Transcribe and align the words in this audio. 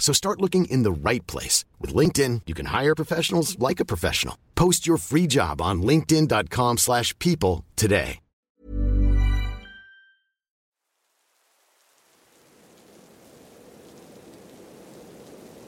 So 0.00 0.12
start 0.12 0.40
looking 0.40 0.64
in 0.64 0.82
the 0.82 0.90
right 0.90 1.24
place. 1.28 1.64
With 1.78 1.94
LinkedIn, 1.94 2.40
you 2.46 2.54
can 2.54 2.66
hire 2.66 2.96
professionals 2.96 3.56
like 3.60 3.78
a 3.78 3.84
professional. 3.84 4.34
Post 4.56 4.88
your 4.88 4.98
free 4.98 5.28
job 5.28 5.60
on 5.60 5.82
linkedin.com 5.82 6.78
slash 6.78 7.16
people 7.20 7.64
today. 7.76 8.18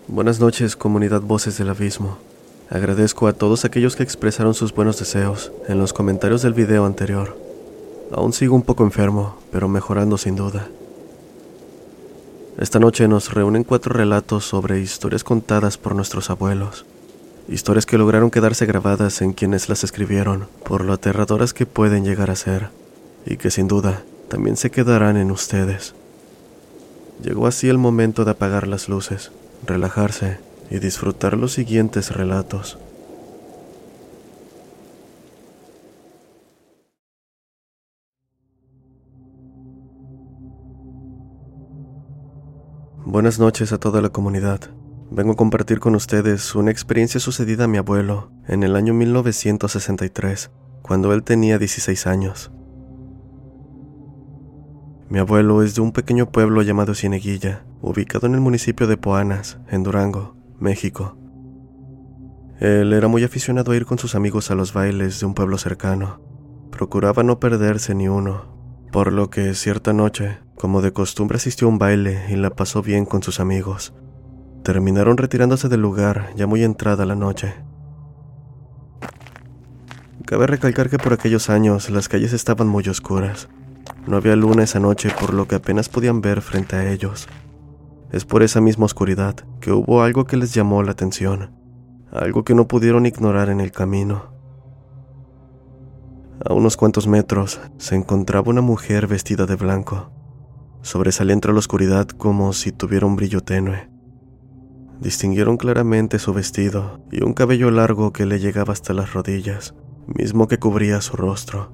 Buenas 0.09 0.41
noches, 0.41 0.77
comunidad 0.77 1.23
Voces 1.23 1.57
del 1.57 1.71
Abismo. 1.71 2.19
Agradezco 2.69 3.29
a 3.29 3.33
todos 3.33 3.65
aquellos 3.65 3.97
que 3.97 4.03
expresaron 4.03 4.53
sus 4.53 4.75
buenos 4.75 4.99
deseos 4.99 5.51
en 5.69 5.79
los 5.79 5.95
comentarios 5.95 6.43
del 6.43 6.53
video 6.53 6.85
anterior. 6.85 7.35
Aún 8.13 8.35
sigo 8.35 8.55
un 8.55 8.63
poco 8.63 8.85
enfermo, 8.85 9.37
pero 9.51 9.69
mejorando 9.69 10.19
sin 10.19 10.37
duda. 10.37 10.69
Esta 12.59 12.79
noche 12.79 13.09
nos 13.09 13.33
reúnen 13.33 13.65
cuatro 13.65 13.95
relatos 13.95 14.45
sobre 14.45 14.79
historias 14.79 15.25
contadas 15.25 15.79
por 15.79 15.95
nuestros 15.95 16.29
abuelos. 16.29 16.85
Historias 17.49 17.87
que 17.87 17.97
lograron 17.97 18.31
quedarse 18.31 18.67
grabadas 18.67 19.23
en 19.23 19.33
quienes 19.33 19.71
las 19.71 19.85
escribieron, 19.85 20.49
por 20.65 20.85
lo 20.85 20.93
aterradoras 20.93 21.55
que 21.55 21.65
pueden 21.65 22.05
llegar 22.05 22.31
a 22.31 22.37
ser, 22.37 22.69
y 23.25 23.39
que 23.39 23.51
sin 23.51 23.69
duda 23.69 24.03
también 24.29 24.57
se 24.57 24.71
quedarán 24.71 25.17
en 25.17 25.31
ustedes. 25.31 25.95
Llegó 27.23 27.47
así 27.47 27.69
el 27.69 27.79
momento 27.79 28.25
de 28.25 28.33
apagar 28.33 28.69
las 28.69 28.89
luces, 28.89 29.33
relajarse 29.67 30.39
y 30.71 30.79
disfrutar 30.79 31.39
los 31.39 31.53
siguientes 31.53 32.11
relatos. 32.11 32.79
Buenas 43.13 43.39
noches 43.39 43.75
a 43.75 43.79
toda 43.79 44.01
la 44.01 44.09
comunidad. 44.09 44.59
Vengo 45.11 45.33
a 45.33 45.37
compartir 45.37 45.81
con 45.81 45.95
ustedes 45.95 46.55
una 46.55 46.71
experiencia 46.71 47.21
sucedida 47.21 47.65
a 47.65 47.69
mi 47.69 47.77
abuelo 47.77 48.33
en 48.49 48.63
el 48.63 48.75
año 48.75 48.95
1963, 48.95 50.51
cuando 50.81 51.13
él 51.13 51.23
tenía 51.23 51.59
16 51.59 52.07
años. 52.07 52.51
Mi 55.11 55.19
abuelo 55.19 55.63
es 55.63 55.75
de 55.75 55.83
un 55.83 55.93
pequeño 55.93 56.33
pueblo 56.33 56.63
llamado 56.63 56.95
Cieneguilla, 56.95 57.67
ubicado 57.83 58.27
en 58.29 58.33
el 58.33 58.41
municipio 58.41 58.87
de 58.87 58.97
Poanas, 58.97 59.59
en 59.69 59.83
Durango, 59.83 60.35
México. 60.59 61.19
Él 62.61 62.95
era 62.95 63.09
muy 63.09 63.25
aficionado 63.25 63.73
a 63.73 63.77
ir 63.77 63.85
con 63.85 63.99
sus 63.99 64.15
amigos 64.15 64.51
a 64.51 64.55
los 64.55 64.73
bailes 64.73 65.21
de 65.21 65.27
un 65.27 65.35
pueblo 65.35 65.59
cercano. 65.59 66.23
Procuraba 66.71 67.23
no 67.23 67.39
perderse 67.41 67.95
ni 67.95 68.09
uno, 68.09 68.57
por 68.91 69.13
lo 69.13 69.29
que 69.29 69.53
cierta 69.53 69.93
noche, 69.93 70.39
como 70.63 70.81
de 70.81 70.93
costumbre, 70.93 71.39
asistió 71.39 71.67
a 71.67 71.71
un 71.71 71.79
baile 71.79 72.25
y 72.29 72.37
la 72.37 72.51
pasó 72.51 72.83
bien 72.83 73.05
con 73.05 73.21
sus 73.21 73.41
amigos. 73.41 73.95
Terminaron 74.63 75.17
retirándose 75.17 75.69
del 75.69 75.81
lugar 75.81 76.31
ya 76.37 76.47
muy 76.47 76.63
entrada 76.63 77.05
la 77.05 77.17
noche. 77.17 77.57
Cabe 80.25 80.47
recalcar 80.47 80.89
que 80.89 80.99
por 80.99 81.15
aquellos 81.15 81.51
años 81.51 81.91
las 81.91 82.09
calles 82.09 82.33
estaban 82.33 82.69
muy 82.69 82.89
oscuras. 82.89 83.49
No 84.07 84.17
había 84.17 84.37
luna 84.37 84.63
esa 84.63 84.79
noche 84.79 85.11
por 85.19 85.35
lo 85.35 85.49
que 85.49 85.57
apenas 85.57 85.89
podían 85.89 86.21
ver 86.21 86.43
frente 86.43 86.77
a 86.77 86.93
ellos. 86.93 87.27
Es 88.13 88.25
por 88.25 88.45
esa 88.45 88.61
misma 88.61 88.85
oscuridad 88.85 89.35
que 89.61 89.73
hubo 89.73 90.05
algo 90.05 90.27
que 90.27 90.37
les 90.37 90.55
llamó 90.55 90.85
la 90.85 90.93
atención, 90.93 91.51
algo 92.13 92.45
que 92.45 92.55
no 92.55 92.69
pudieron 92.69 93.05
ignorar 93.05 93.49
en 93.49 93.61
el 93.61 93.73
camino. 93.73 94.33
A 96.49 96.55
unos 96.55 96.77
cuantos 96.77 97.09
metros 97.09 97.61
se 97.79 97.97
encontraba 97.97 98.49
una 98.49 98.61
mujer 98.61 99.09
vestida 99.09 99.45
de 99.45 99.57
blanco. 99.57 100.22
Sobresalía 100.83 101.35
entre 101.35 101.53
la 101.53 101.61
oscuridad 101.61 102.09
como 102.09 102.53
si 102.53 102.73
tuviera 102.73 103.07
un 103.07 103.17
brillo 103.17 103.41
tenue. 103.41 103.89
Distinguieron 105.01 105.57
claramente 105.57 106.19
su 106.19 106.33
vestido 106.33 107.01
y 107.11 107.23
un 107.25 107.35
cabello 107.35 107.71
largo 107.71 108.13
que 108.13 108.27
le 108.27 108.41
llegaba 108.41 108.73
hasta 108.73 108.93
las 108.93 109.13
rodillas, 109.13 109.75
mismo 110.07 110.49
que 110.49 110.59
cubría 110.59 111.01
su 111.01 111.17
rostro. 111.17 111.73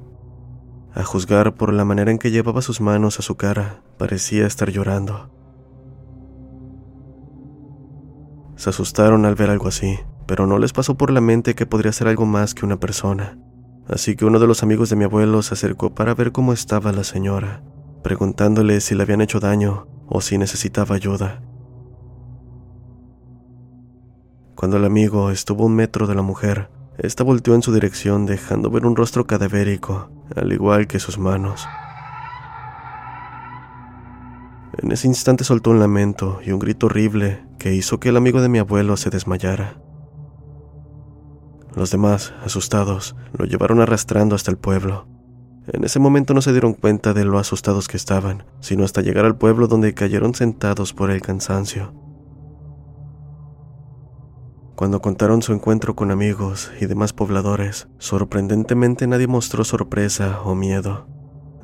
A 0.94 1.04
juzgar 1.04 1.54
por 1.54 1.72
la 1.72 1.84
manera 1.84 2.10
en 2.10 2.18
que 2.18 2.30
llevaba 2.30 2.62
sus 2.62 2.80
manos 2.80 3.18
a 3.18 3.22
su 3.22 3.36
cara, 3.36 3.82
parecía 3.98 4.46
estar 4.46 4.70
llorando. 4.70 5.30
Se 8.56 8.70
asustaron 8.70 9.24
al 9.24 9.36
ver 9.36 9.50
algo 9.50 9.68
así, 9.68 9.98
pero 10.26 10.46
no 10.46 10.58
les 10.58 10.72
pasó 10.72 10.96
por 10.96 11.10
la 11.10 11.20
mente 11.20 11.54
que 11.54 11.66
podría 11.66 11.92
ser 11.92 12.08
algo 12.08 12.26
más 12.26 12.54
que 12.54 12.66
una 12.66 12.78
persona. 12.80 13.38
Así 13.88 14.16
que 14.16 14.26
uno 14.26 14.38
de 14.38 14.46
los 14.46 14.62
amigos 14.62 14.90
de 14.90 14.96
mi 14.96 15.04
abuelo 15.04 15.40
se 15.42 15.54
acercó 15.54 15.94
para 15.94 16.14
ver 16.14 16.32
cómo 16.32 16.52
estaba 16.52 16.92
la 16.92 17.04
señora, 17.04 17.62
preguntándole 18.02 18.80
si 18.80 18.94
le 18.94 19.02
habían 19.02 19.20
hecho 19.20 19.40
daño 19.40 19.86
o 20.06 20.20
si 20.20 20.38
necesitaba 20.38 20.94
ayuda. 20.94 21.42
Cuando 24.54 24.76
el 24.76 24.84
amigo 24.84 25.30
estuvo 25.30 25.62
a 25.62 25.66
un 25.66 25.74
metro 25.74 26.06
de 26.06 26.14
la 26.14 26.22
mujer, 26.22 26.68
esta 26.98 27.22
volteó 27.22 27.54
en 27.54 27.62
su 27.62 27.72
dirección 27.72 28.26
dejando 28.26 28.70
ver 28.70 28.84
un 28.84 28.96
rostro 28.96 29.24
cadavérico, 29.26 30.10
al 30.34 30.52
igual 30.52 30.88
que 30.88 30.98
sus 30.98 31.16
manos. 31.16 31.66
En 34.78 34.92
ese 34.92 35.06
instante 35.06 35.44
soltó 35.44 35.70
un 35.70 35.80
lamento 35.80 36.40
y 36.44 36.50
un 36.50 36.58
grito 36.58 36.86
horrible 36.86 37.44
que 37.58 37.74
hizo 37.74 38.00
que 38.00 38.08
el 38.08 38.16
amigo 38.16 38.40
de 38.40 38.48
mi 38.48 38.58
abuelo 38.58 38.96
se 38.96 39.10
desmayara. 39.10 39.80
Los 41.74 41.90
demás, 41.90 42.32
asustados, 42.44 43.14
lo 43.32 43.44
llevaron 43.44 43.80
arrastrando 43.80 44.34
hasta 44.34 44.50
el 44.50 44.56
pueblo. 44.56 45.06
En 45.70 45.84
ese 45.84 45.98
momento 45.98 46.32
no 46.32 46.40
se 46.40 46.52
dieron 46.52 46.72
cuenta 46.72 47.12
de 47.12 47.26
lo 47.26 47.38
asustados 47.38 47.88
que 47.88 47.98
estaban, 47.98 48.44
sino 48.60 48.84
hasta 48.84 49.02
llegar 49.02 49.26
al 49.26 49.36
pueblo 49.36 49.66
donde 49.66 49.92
cayeron 49.92 50.34
sentados 50.34 50.94
por 50.94 51.10
el 51.10 51.20
cansancio. 51.20 51.92
Cuando 54.74 55.02
contaron 55.02 55.42
su 55.42 55.52
encuentro 55.52 55.94
con 55.94 56.10
amigos 56.10 56.70
y 56.80 56.86
demás 56.86 57.12
pobladores, 57.12 57.88
sorprendentemente 57.98 59.06
nadie 59.06 59.26
mostró 59.26 59.64
sorpresa 59.64 60.40
o 60.42 60.54
miedo. 60.54 61.06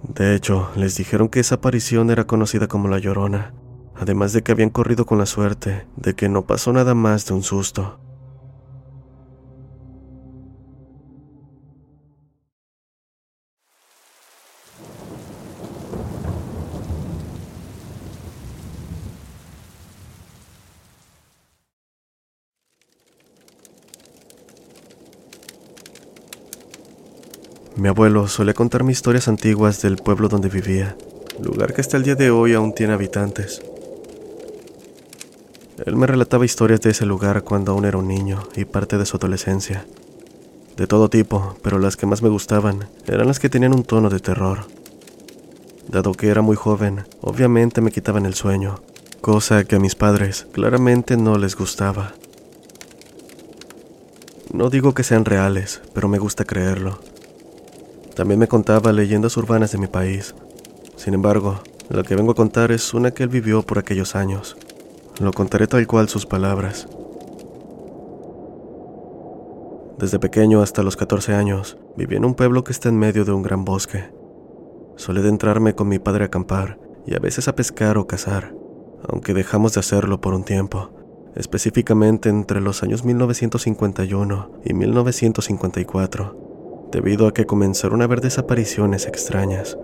De 0.03 0.35
hecho, 0.35 0.69
les 0.77 0.97
dijeron 0.97 1.29
que 1.29 1.41
esa 1.41 1.55
aparición 1.55 2.11
era 2.11 2.27
conocida 2.27 2.67
como 2.67 2.89
la 2.89 2.99
Llorona, 2.99 3.55
además 3.95 4.35
de 4.35 4.43
que 4.43 4.53
habían 4.53 4.71
corrido 4.71 5.07
con 5.07 5.17
la 5.17 5.27
suerte 5.27 5.87
de 5.97 6.15
que 6.15 6.29
no 6.29 6.45
pasó 6.45 6.73
nada 6.75 6.95
más 6.95 7.25
de 7.25 7.35
un 7.35 7.43
susto. 7.43 8.04
Mi 27.85 27.91
abuelo 27.91 28.29
solía 28.29 28.55
contarme 28.55 28.93
historias 28.93 29.29
antiguas 29.29 29.83
del 29.83 29.97
pueblo 29.97 30.29
donde 30.29 30.49
vivía, 30.49 30.97
lugar 31.39 31.75
que 31.75 31.83
hasta 31.83 31.99
el 31.99 32.03
día 32.03 32.15
de 32.15 32.31
hoy 32.31 32.55
aún 32.55 32.75
tiene 32.75 32.95
habitantes. 32.95 33.61
Él 35.85 35.95
me 35.95 36.07
relataba 36.07 36.47
historias 36.47 36.81
de 36.81 36.93
ese 36.93 37.05
lugar 37.05 37.43
cuando 37.43 37.73
aún 37.73 37.85
era 37.85 37.99
un 37.99 38.09
niño 38.09 38.49
y 38.57 38.65
parte 38.65 38.97
de 38.97 39.05
su 39.05 39.19
adolescencia. 39.19 39.85
De 40.79 40.87
todo 40.87 41.11
tipo, 41.11 41.59
pero 41.61 41.79
las 41.79 41.99
que 41.99 42.07
más 42.07 42.23
me 42.23 42.31
gustaban 42.31 42.89
eran 43.07 43.27
las 43.27 43.39
que 43.39 43.51
tenían 43.51 43.75
un 43.75 43.85
tono 43.85 44.09
de 44.09 44.21
terror. 44.21 44.61
Dado 45.87 46.13
que 46.13 46.29
era 46.29 46.41
muy 46.41 46.57
joven, 46.57 47.05
obviamente 47.21 47.83
me 47.83 47.93
quitaban 47.93 48.25
el 48.25 48.33
sueño, 48.33 48.77
cosa 49.21 49.65
que 49.65 49.77
a 49.77 49.79
mis 49.79 49.95
padres 49.95 50.47
claramente 50.53 51.19
no 51.19 51.37
les 51.37 51.55
gustaba. 51.55 52.15
No 54.55 54.71
digo 54.71 54.95
que 54.95 55.05
sean 55.05 55.27
reales, 55.27 55.83
pero 55.93 56.09
me 56.09 56.19
gusta 56.19 56.47
creerlo. 56.47 56.99
También 58.15 58.39
me 58.39 58.49
contaba 58.49 58.93
leyendas 58.93 59.37
urbanas 59.37 59.73
de 59.73 59.79
mi 59.79 59.89
país. 59.89 60.35
Sin 60.97 61.15
embargo, 61.15 61.61
lo 61.91 62.05
que 62.05 62.15
vengo 62.15 62.33
a 62.33 62.37
contar 62.37 62.71
es 62.71 62.95
una 62.95 63.11
que 63.11 63.25
él 63.25 63.29
vivió 63.29 63.63
por 63.63 63.79
aquellos 63.79 64.15
años. 64.15 64.57
Lo 65.21 65.33
contaré 65.33 65.67
tal 65.67 65.87
cual 65.87 66.09
sus 66.09 66.25
palabras. 66.25 66.87
Desde 69.99 70.19
pequeño 70.19 70.63
hasta 70.63 70.83
los 70.83 70.97
14 70.97 71.35
años, 71.35 71.77
viví 71.97 72.17
en 72.17 72.25
un 72.25 72.35
pueblo 72.35 72.63
que 72.63 72.73
está 72.73 72.89
en 72.89 72.99
medio 72.99 73.25
de 73.25 73.33
un 73.33 73.43
gran 73.43 73.65
bosque. 73.65 74.05
Solé 74.97 75.21
adentrarme 75.21 75.75
con 75.75 75.89
mi 75.89 75.99
padre 75.99 76.25
a 76.25 76.27
acampar 76.27 76.79
y 77.07 77.15
a 77.15 77.19
veces 77.19 77.49
a 77.49 77.57
pescar 77.57 77.99
o 77.99 78.07
cazar, 78.07 78.55
aunque 79.09 79.35
dejamos 79.35 79.75
de 79.75 79.81
hacerlo 79.81 80.21
por 80.21 80.35
un 80.35 80.45
tiempo, 80.45 80.91
específicamente 81.35 82.29
entre 82.29 82.61
los 82.61 82.83
años 82.83 83.05
1951 83.05 84.51
y 84.65 84.73
1954, 84.73 86.44
debido 86.95 87.27
a 87.27 87.35
que 87.35 87.45
comenzaron 87.45 88.01
a 88.01 88.05
haber 88.05 88.21
desapariciones 88.21 89.09
extrañas. 89.09 89.77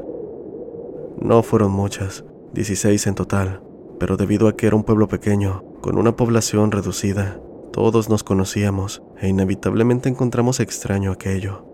No 1.21 1.43
fueron 1.43 1.73
muchas, 1.73 2.25
16 2.53 3.09
en 3.09 3.17
total, 3.17 3.62
pero 3.99 4.17
debido 4.17 4.47
a 4.47 4.57
que 4.57 4.69
era 4.69 4.77
un 4.77 4.85
pueblo 4.85 5.09
pequeño, 5.09 5.65
con 5.81 5.99
una 5.99 6.15
población 6.15 6.71
reducida, 6.71 7.41
todos 7.73 8.09
nos 8.09 8.23
conocíamos 8.23 9.03
e 9.21 9.29
inevitablemente 9.29 10.09
encontramos 10.09 10.61
extraño 10.61 11.11
aquello. 11.11 11.65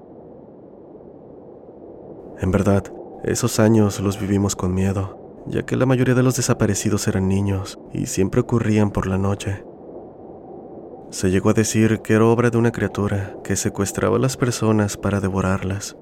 En 2.40 2.50
verdad, 2.50 2.84
esos 3.22 3.60
años 3.60 4.00
los 4.00 4.18
vivimos 4.18 4.56
con 4.56 4.72
miedo, 4.72 5.44
ya 5.46 5.66
que 5.66 5.76
la 5.76 5.84
mayoría 5.84 6.14
de 6.14 6.22
los 6.22 6.36
desaparecidos 6.36 7.08
eran 7.08 7.28
niños 7.28 7.78
y 7.92 8.06
siempre 8.06 8.40
ocurrían 8.40 8.90
por 8.90 9.06
la 9.06 9.18
noche. 9.18 9.64
Se 11.10 11.30
llegó 11.30 11.50
a 11.50 11.54
decir 11.54 12.00
que 12.00 12.14
era 12.14 12.24
obra 12.26 12.50
de 12.50 12.58
una 12.58 12.72
criatura 12.72 13.36
que 13.44 13.54
secuestraba 13.56 14.16
a 14.16 14.20
las 14.20 14.36
personas 14.36 14.96
para 14.96 15.20
devorarlas, 15.20 15.96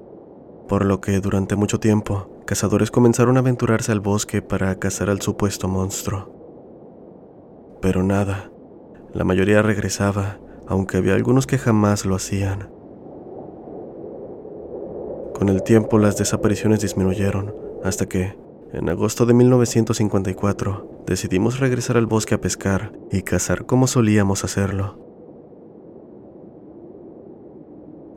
por 0.67 0.85
lo 0.85 1.01
que 1.01 1.21
durante 1.21 1.57
mucho 1.57 1.79
tiempo 1.79 2.43
cazadores 2.47 2.91
comenzaron 2.91 3.37
a 3.37 3.41
aventurarse 3.41 3.93
al 3.93 4.01
bosque 4.01 4.41
para 4.41 4.79
cazar 4.79 5.11
al 5.11 5.21
supuesto 5.21 5.69
monstruo. 5.69 6.33
Pero 7.83 8.03
nada, 8.03 8.51
la 9.13 9.25
mayoría 9.25 9.61
regresaba, 9.61 10.39
aunque 10.67 10.97
había 10.97 11.15
algunos 11.15 11.47
que 11.47 11.59
jamás 11.59 12.07
lo 12.07 12.15
hacían. 12.15 12.71
Con 15.35 15.51
el 15.51 15.63
tiempo 15.63 15.99
las 15.99 16.17
desapariciones 16.17 16.81
disminuyeron, 16.81 17.55
hasta 17.85 18.07
que, 18.07 18.39
en 18.73 18.89
agosto 18.89 19.27
de 19.27 19.35
1954, 19.35 20.94
decidimos 21.07 21.59
regresar 21.59 21.97
al 21.97 22.07
bosque 22.07 22.35
a 22.35 22.41
pescar 22.41 22.93
y 23.11 23.23
cazar 23.23 23.67
como 23.67 23.87
solíamos 23.87 24.45
hacerlo. 24.45 25.05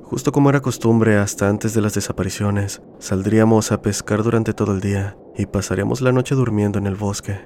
Justo 0.03 0.31
como 0.31 0.49
era 0.49 0.61
costumbre 0.61 1.17
hasta 1.17 1.49
antes 1.49 1.73
de 1.73 1.81
las 1.81 1.93
desapariciones, 1.93 2.81
saldríamos 2.97 3.73
a 3.73 3.81
pescar 3.81 4.23
durante 4.23 4.53
todo 4.53 4.73
el 4.73 4.79
día 4.79 5.17
y 5.35 5.47
pasaríamos 5.47 5.99
la 5.99 6.13
noche 6.13 6.33
durmiendo 6.33 6.79
en 6.79 6.87
el 6.87 6.95
bosque. 6.95 7.37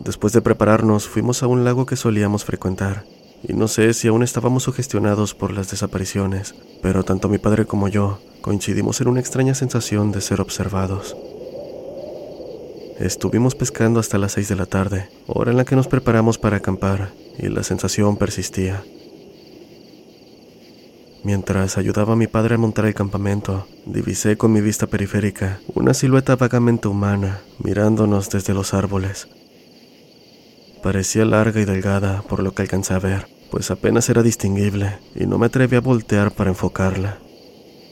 Después 0.00 0.34
de 0.34 0.42
prepararnos, 0.42 1.08
fuimos 1.08 1.42
a 1.42 1.46
un 1.46 1.64
lago 1.64 1.86
que 1.86 1.96
solíamos 1.96 2.44
frecuentar, 2.44 3.06
y 3.42 3.54
no 3.54 3.66
sé 3.66 3.94
si 3.94 4.08
aún 4.08 4.22
estábamos 4.22 4.64
sugestionados 4.64 5.34
por 5.34 5.52
las 5.52 5.70
desapariciones, 5.70 6.54
pero 6.82 7.02
tanto 7.02 7.30
mi 7.30 7.38
padre 7.38 7.64
como 7.64 7.88
yo 7.88 8.18
coincidimos 8.42 9.00
en 9.00 9.08
una 9.08 9.20
extraña 9.20 9.54
sensación 9.54 10.12
de 10.12 10.20
ser 10.20 10.42
observados. 10.42 11.16
Estuvimos 12.98 13.56
pescando 13.56 13.98
hasta 13.98 14.18
las 14.18 14.32
6 14.32 14.48
de 14.50 14.56
la 14.56 14.66
tarde, 14.66 15.08
hora 15.26 15.50
en 15.50 15.56
la 15.56 15.64
que 15.64 15.74
nos 15.74 15.88
preparamos 15.88 16.38
para 16.38 16.58
acampar, 16.58 17.10
y 17.38 17.48
la 17.48 17.64
sensación 17.64 18.16
persistía. 18.16 18.84
Mientras 21.24 21.76
ayudaba 21.76 22.12
a 22.12 22.16
mi 22.16 22.28
padre 22.28 22.54
a 22.54 22.58
montar 22.58 22.84
el 22.84 22.94
campamento, 22.94 23.66
divisé 23.84 24.36
con 24.36 24.52
mi 24.52 24.60
vista 24.60 24.86
periférica 24.86 25.58
una 25.74 25.92
silueta 25.92 26.36
vagamente 26.36 26.86
humana 26.86 27.40
mirándonos 27.58 28.30
desde 28.30 28.54
los 28.54 28.74
árboles. 28.74 29.26
Parecía 30.82 31.24
larga 31.24 31.60
y 31.60 31.64
delgada 31.64 32.22
por 32.22 32.42
lo 32.42 32.54
que 32.54 32.62
alcancé 32.62 32.94
a 32.94 33.00
ver, 33.00 33.26
pues 33.50 33.70
apenas 33.72 34.08
era 34.08 34.22
distinguible 34.22 34.98
y 35.16 35.26
no 35.26 35.38
me 35.38 35.46
atreví 35.46 35.76
a 35.76 35.80
voltear 35.80 36.30
para 36.30 36.50
enfocarla. 36.50 37.18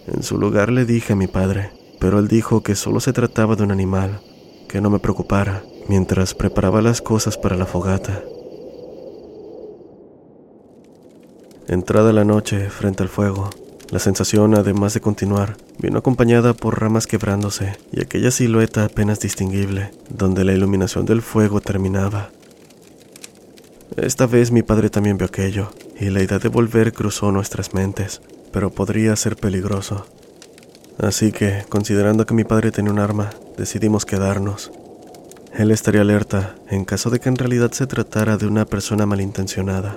En 0.06 0.22
su 0.22 0.38
lugar 0.38 0.70
le 0.70 0.84
dije 0.84 1.14
a 1.14 1.16
mi 1.16 1.26
padre, 1.26 1.70
pero 1.98 2.20
él 2.20 2.28
dijo 2.28 2.62
que 2.62 2.76
solo 2.76 3.00
se 3.00 3.12
trataba 3.12 3.56
de 3.56 3.62
un 3.62 3.72
animal, 3.72 4.20
que 4.72 4.80
no 4.80 4.88
me 4.88 5.00
preocupara, 5.00 5.62
mientras 5.86 6.32
preparaba 6.32 6.80
las 6.80 7.02
cosas 7.02 7.36
para 7.36 7.56
la 7.58 7.66
fogata. 7.66 8.22
Entrada 11.68 12.10
la 12.14 12.24
noche 12.24 12.70
frente 12.70 13.02
al 13.02 13.10
fuego, 13.10 13.50
la 13.90 13.98
sensación, 13.98 14.54
además 14.54 14.94
de 14.94 15.02
continuar, 15.02 15.58
vino 15.78 15.98
acompañada 15.98 16.54
por 16.54 16.80
ramas 16.80 17.06
quebrándose 17.06 17.76
y 17.92 18.00
aquella 18.00 18.30
silueta 18.30 18.86
apenas 18.86 19.20
distinguible, 19.20 19.90
donde 20.08 20.42
la 20.42 20.54
iluminación 20.54 21.04
del 21.04 21.20
fuego 21.20 21.60
terminaba. 21.60 22.30
Esta 23.98 24.26
vez 24.26 24.52
mi 24.52 24.62
padre 24.62 24.88
también 24.88 25.18
vio 25.18 25.26
aquello, 25.26 25.68
y 26.00 26.08
la 26.08 26.22
idea 26.22 26.38
de 26.38 26.48
volver 26.48 26.94
cruzó 26.94 27.30
nuestras 27.30 27.74
mentes, 27.74 28.22
pero 28.52 28.70
podría 28.70 29.14
ser 29.16 29.36
peligroso. 29.36 30.06
Así 30.96 31.30
que, 31.30 31.66
considerando 31.68 32.24
que 32.24 32.32
mi 32.32 32.44
padre 32.44 32.70
tenía 32.70 32.90
un 32.92 33.00
arma, 33.00 33.32
decidimos 33.62 34.04
quedarnos. 34.04 34.72
Él 35.54 35.70
estaría 35.70 36.00
alerta 36.00 36.56
en 36.68 36.84
caso 36.84 37.10
de 37.10 37.20
que 37.20 37.28
en 37.28 37.36
realidad 37.36 37.70
se 37.70 37.86
tratara 37.86 38.36
de 38.36 38.48
una 38.48 38.64
persona 38.66 39.06
malintencionada. 39.06 39.94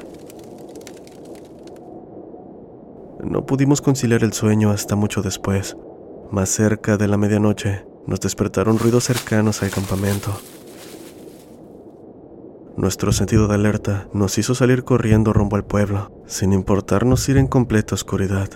No 3.24 3.48
pudimos 3.48 3.82
conciliar 3.82 4.24
el 4.24 4.34
sueño 4.34 4.70
hasta 4.70 4.96
mucho 4.96 5.24
después. 5.24 5.76
Más 6.30 6.50
cerca 6.50 6.96
de 6.98 7.08
la 7.08 7.18
medianoche, 7.18 7.88
nos 8.06 8.20
despertaron 8.20 8.78
ruidos 8.78 9.06
cercanos 9.06 9.64
al 9.64 9.72
campamento. 9.72 10.40
Nuestro 12.78 13.12
sentido 13.14 13.48
de 13.48 13.56
alerta 13.56 14.08
nos 14.14 14.38
hizo 14.38 14.54
salir 14.54 14.84
corriendo 14.84 15.34
rumbo 15.34 15.56
al 15.56 15.66
pueblo, 15.66 16.12
sin 16.28 16.54
importarnos 16.54 17.28
ir 17.30 17.38
en 17.38 17.48
completa 17.48 17.96
oscuridad. 17.96 18.50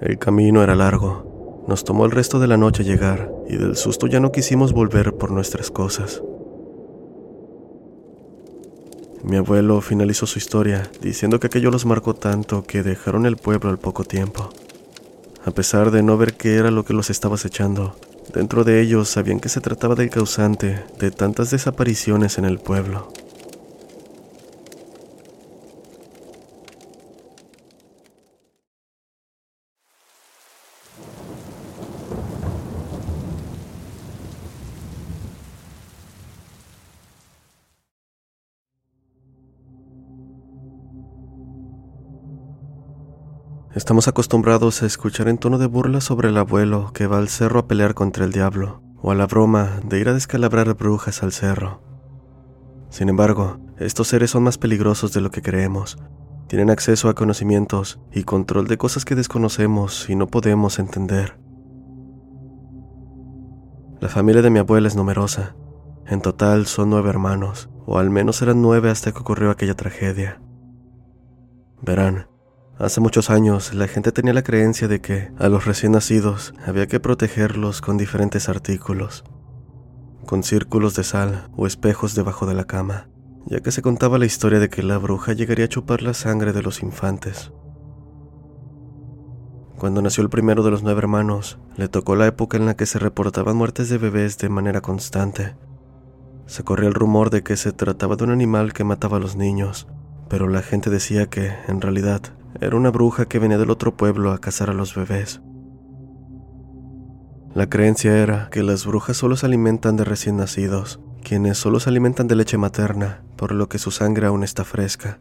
El 0.00 0.18
camino 0.18 0.64
era 0.64 0.74
largo. 0.74 1.31
Nos 1.66 1.84
tomó 1.84 2.04
el 2.04 2.10
resto 2.10 2.40
de 2.40 2.48
la 2.48 2.56
noche 2.56 2.84
llegar 2.84 3.32
y 3.48 3.56
del 3.56 3.76
susto 3.76 4.06
ya 4.06 4.20
no 4.20 4.32
quisimos 4.32 4.72
volver 4.72 5.14
por 5.14 5.30
nuestras 5.30 5.70
cosas. 5.70 6.22
Mi 9.22 9.36
abuelo 9.36 9.80
finalizó 9.80 10.26
su 10.26 10.40
historia 10.40 10.90
diciendo 11.00 11.38
que 11.38 11.46
aquello 11.46 11.70
los 11.70 11.86
marcó 11.86 12.14
tanto 12.14 12.64
que 12.64 12.82
dejaron 12.82 13.24
el 13.24 13.36
pueblo 13.36 13.70
al 13.70 13.78
poco 13.78 14.02
tiempo. 14.02 14.50
A 15.44 15.52
pesar 15.52 15.92
de 15.92 16.02
no 16.02 16.16
ver 16.16 16.34
qué 16.34 16.56
era 16.56 16.72
lo 16.72 16.84
que 16.84 16.94
los 16.94 17.10
estaba 17.10 17.36
acechando, 17.36 17.94
dentro 18.34 18.64
de 18.64 18.80
ellos 18.80 19.08
sabían 19.08 19.38
que 19.38 19.48
se 19.48 19.60
trataba 19.60 19.94
del 19.94 20.10
causante 20.10 20.84
de 20.98 21.10
tantas 21.12 21.50
desapariciones 21.50 22.38
en 22.38 22.44
el 22.44 22.58
pueblo. 22.58 23.12
Estamos 43.82 44.06
acostumbrados 44.06 44.84
a 44.84 44.86
escuchar 44.86 45.26
en 45.26 45.38
tono 45.38 45.58
de 45.58 45.66
burla 45.66 46.00
sobre 46.00 46.28
el 46.28 46.38
abuelo 46.38 46.92
que 46.94 47.08
va 47.08 47.18
al 47.18 47.28
cerro 47.28 47.58
a 47.58 47.66
pelear 47.66 47.94
contra 47.94 48.24
el 48.24 48.30
diablo, 48.30 48.80
o 49.00 49.10
a 49.10 49.16
la 49.16 49.26
broma 49.26 49.80
de 49.84 49.98
ir 49.98 50.08
a 50.08 50.14
descalabrar 50.14 50.72
brujas 50.74 51.24
al 51.24 51.32
cerro. 51.32 51.82
Sin 52.90 53.08
embargo, 53.08 53.58
estos 53.78 54.06
seres 54.06 54.30
son 54.30 54.44
más 54.44 54.56
peligrosos 54.56 55.12
de 55.12 55.20
lo 55.20 55.32
que 55.32 55.42
creemos. 55.42 55.98
Tienen 56.46 56.70
acceso 56.70 57.08
a 57.08 57.16
conocimientos 57.16 57.98
y 58.12 58.22
control 58.22 58.68
de 58.68 58.78
cosas 58.78 59.04
que 59.04 59.16
desconocemos 59.16 60.08
y 60.08 60.14
no 60.14 60.28
podemos 60.28 60.78
entender. 60.78 61.40
La 63.98 64.08
familia 64.08 64.42
de 64.42 64.50
mi 64.50 64.60
abuela 64.60 64.86
es 64.86 64.94
numerosa. 64.94 65.56
En 66.06 66.20
total 66.20 66.66
son 66.66 66.88
nueve 66.88 67.10
hermanos, 67.10 67.68
o 67.84 67.98
al 67.98 68.10
menos 68.10 68.42
eran 68.42 68.62
nueve 68.62 68.90
hasta 68.90 69.10
que 69.10 69.18
ocurrió 69.18 69.50
aquella 69.50 69.74
tragedia. 69.74 70.40
Verán, 71.80 72.28
Hace 72.78 73.00
muchos 73.00 73.30
años 73.30 73.74
la 73.74 73.86
gente 73.86 74.12
tenía 74.12 74.32
la 74.32 74.42
creencia 74.42 74.88
de 74.88 75.00
que 75.00 75.30
a 75.38 75.48
los 75.48 75.66
recién 75.66 75.92
nacidos 75.92 76.54
había 76.66 76.86
que 76.86 77.00
protegerlos 77.00 77.80
con 77.80 77.96
diferentes 77.96 78.48
artículos. 78.48 79.24
con 80.26 80.42
círculos 80.42 80.94
de 80.94 81.04
sal 81.04 81.48
o 81.56 81.66
espejos 81.66 82.14
debajo 82.14 82.46
de 82.46 82.54
la 82.54 82.64
cama, 82.64 83.08
ya 83.46 83.60
que 83.60 83.72
se 83.72 83.82
contaba 83.82 84.18
la 84.18 84.26
historia 84.26 84.60
de 84.60 84.68
que 84.68 84.82
la 84.82 84.98
bruja 84.98 85.32
llegaría 85.32 85.66
a 85.66 85.68
chupar 85.68 86.02
la 86.02 86.14
sangre 86.14 86.52
de 86.52 86.62
los 86.62 86.82
infantes. 86.82 87.52
Cuando 89.78 90.00
nació 90.00 90.22
el 90.22 90.30
primero 90.30 90.62
de 90.62 90.70
los 90.70 90.82
nueve 90.82 91.00
hermanos, 91.00 91.58
le 91.76 91.88
tocó 91.88 92.14
la 92.14 92.26
época 92.26 92.56
en 92.56 92.66
la 92.66 92.76
que 92.76 92.86
se 92.86 93.00
reportaban 93.00 93.56
muertes 93.56 93.88
de 93.88 93.98
bebés 93.98 94.38
de 94.38 94.48
manera 94.48 94.80
constante. 94.80 95.56
Se 96.46 96.62
corría 96.62 96.88
el 96.88 96.94
rumor 96.94 97.30
de 97.30 97.42
que 97.42 97.56
se 97.56 97.72
trataba 97.72 98.14
de 98.14 98.24
un 98.24 98.30
animal 98.30 98.72
que 98.72 98.84
mataba 98.84 99.16
a 99.16 99.20
los 99.20 99.34
niños, 99.34 99.88
pero 100.28 100.48
la 100.48 100.62
gente 100.62 100.88
decía 100.88 101.26
que, 101.26 101.52
en 101.66 101.80
realidad, 101.80 102.22
era 102.60 102.76
una 102.76 102.90
bruja 102.90 103.26
que 103.26 103.38
venía 103.38 103.58
del 103.58 103.70
otro 103.70 103.96
pueblo 103.96 104.32
a 104.32 104.38
cazar 104.38 104.70
a 104.70 104.74
los 104.74 104.94
bebés. 104.94 105.40
La 107.54 107.68
creencia 107.68 108.16
era 108.16 108.48
que 108.50 108.62
las 108.62 108.86
brujas 108.86 109.16
solo 109.16 109.36
se 109.36 109.46
alimentan 109.46 109.96
de 109.96 110.04
recién 110.04 110.36
nacidos, 110.36 111.00
quienes 111.22 111.58
solo 111.58 111.80
se 111.80 111.90
alimentan 111.90 112.26
de 112.26 112.36
leche 112.36 112.56
materna, 112.56 113.22
por 113.36 113.52
lo 113.52 113.68
que 113.68 113.78
su 113.78 113.90
sangre 113.90 114.26
aún 114.26 114.42
está 114.42 114.64
fresca. 114.64 115.20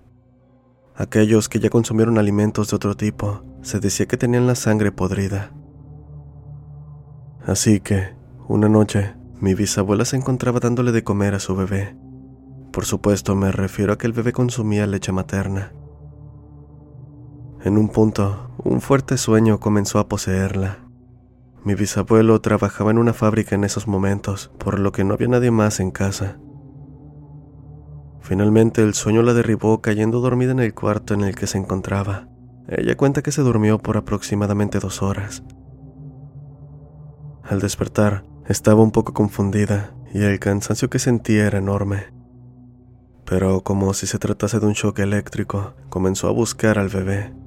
Aquellos 0.95 1.49
que 1.49 1.59
ya 1.59 1.69
consumieron 1.69 2.17
alimentos 2.17 2.69
de 2.69 2.75
otro 2.75 2.95
tipo, 2.95 3.43
se 3.61 3.79
decía 3.79 4.05
que 4.05 4.17
tenían 4.17 4.47
la 4.47 4.55
sangre 4.55 4.91
podrida. 4.91 5.51
Así 7.45 7.79
que, 7.79 8.15
una 8.47 8.69
noche, 8.69 9.15
mi 9.39 9.55
bisabuela 9.55 10.05
se 10.05 10.15
encontraba 10.15 10.59
dándole 10.59 10.91
de 10.91 11.03
comer 11.03 11.33
a 11.33 11.39
su 11.39 11.55
bebé. 11.55 11.95
Por 12.71 12.85
supuesto, 12.85 13.35
me 13.35 13.51
refiero 13.51 13.93
a 13.93 13.97
que 13.97 14.07
el 14.07 14.13
bebé 14.13 14.31
consumía 14.31 14.87
leche 14.87 15.11
materna. 15.11 15.73
En 17.63 17.77
un 17.77 17.89
punto, 17.89 18.49
un 18.63 18.81
fuerte 18.81 19.17
sueño 19.17 19.59
comenzó 19.59 19.99
a 19.99 20.07
poseerla. 20.07 20.79
Mi 21.63 21.75
bisabuelo 21.75 22.41
trabajaba 22.41 22.89
en 22.89 22.97
una 22.97 23.13
fábrica 23.13 23.53
en 23.53 23.63
esos 23.63 23.87
momentos, 23.87 24.51
por 24.57 24.79
lo 24.79 24.91
que 24.91 25.03
no 25.03 25.13
había 25.13 25.27
nadie 25.27 25.51
más 25.51 25.79
en 25.79 25.91
casa. 25.91 26.39
Finalmente 28.19 28.81
el 28.81 28.95
sueño 28.95 29.21
la 29.21 29.33
derribó 29.33 29.79
cayendo 29.79 30.21
dormida 30.21 30.53
en 30.53 30.59
el 30.59 30.73
cuarto 30.73 31.13
en 31.13 31.21
el 31.21 31.35
que 31.35 31.45
se 31.45 31.59
encontraba. 31.59 32.27
Ella 32.67 32.97
cuenta 32.97 33.21
que 33.21 33.31
se 33.31 33.43
durmió 33.43 33.77
por 33.77 33.95
aproximadamente 33.95 34.79
dos 34.79 35.03
horas. 35.03 35.43
Al 37.43 37.59
despertar, 37.59 38.23
estaba 38.47 38.81
un 38.81 38.91
poco 38.91 39.13
confundida 39.13 39.93
y 40.13 40.23
el 40.23 40.39
cansancio 40.39 40.89
que 40.89 40.97
sentía 40.97 41.45
era 41.45 41.59
enorme. 41.59 42.05
Pero 43.25 43.61
como 43.61 43.93
si 43.93 44.07
se 44.07 44.17
tratase 44.17 44.59
de 44.59 44.65
un 44.65 44.73
shock 44.73 44.97
eléctrico, 44.99 45.75
comenzó 45.89 46.27
a 46.27 46.31
buscar 46.31 46.79
al 46.79 46.89
bebé. 46.89 47.40